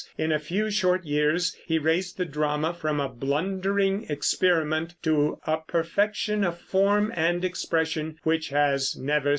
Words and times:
In 0.17 0.31
a 0.31 0.39
few 0.39 0.71
short 0.71 1.05
years 1.05 1.55
he 1.67 1.77
raised 1.77 2.17
the 2.17 2.25
drama 2.25 2.73
from 2.73 2.99
a 2.99 3.07
blundering 3.07 4.07
experiment 4.09 4.95
to 5.03 5.37
a 5.45 5.57
perfection 5.57 6.43
of 6.43 6.57
form 6.59 7.13
and 7.15 7.45
expression 7.45 8.17
which 8.23 8.49
has 8.49 8.95
never 8.95 8.95
since 8.95 8.95
been 8.95 9.07
rivaled. 9.15 9.29